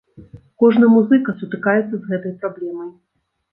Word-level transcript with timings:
Кожны 0.63 0.89
музыка 0.93 1.35
сутыкаецца 1.43 1.85
з 1.97 2.01
гэтай 2.09 2.37
праблемай. 2.43 2.93